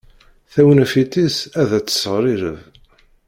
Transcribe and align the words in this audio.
Tawnafit-is 0.53 1.35
ad 1.61 1.69
t-tessegrireb. 1.81 2.57